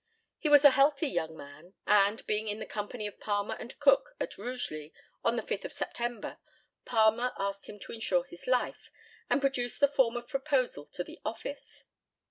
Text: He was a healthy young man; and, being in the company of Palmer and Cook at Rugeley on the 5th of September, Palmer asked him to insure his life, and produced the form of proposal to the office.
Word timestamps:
He 0.39 0.49
was 0.49 0.65
a 0.65 0.71
healthy 0.71 1.05
young 1.09 1.37
man; 1.37 1.75
and, 1.85 2.25
being 2.25 2.47
in 2.47 2.57
the 2.57 2.65
company 2.65 3.05
of 3.05 3.19
Palmer 3.19 3.53
and 3.59 3.79
Cook 3.79 4.15
at 4.19 4.35
Rugeley 4.35 4.93
on 5.23 5.35
the 5.35 5.43
5th 5.43 5.65
of 5.65 5.73
September, 5.73 6.39
Palmer 6.85 7.33
asked 7.37 7.69
him 7.69 7.77
to 7.81 7.91
insure 7.91 8.23
his 8.23 8.47
life, 8.47 8.89
and 9.29 9.39
produced 9.39 9.79
the 9.79 9.87
form 9.87 10.17
of 10.17 10.27
proposal 10.27 10.87
to 10.87 11.03
the 11.03 11.19
office. 11.23 11.83